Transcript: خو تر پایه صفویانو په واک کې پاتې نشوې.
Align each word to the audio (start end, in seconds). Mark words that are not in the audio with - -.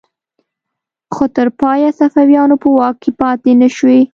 خو 1.13 1.23
تر 1.35 1.47
پایه 1.59 1.89
صفویانو 1.99 2.55
په 2.63 2.67
واک 2.77 2.95
کې 3.03 3.11
پاتې 3.19 3.51
نشوې. 3.61 4.01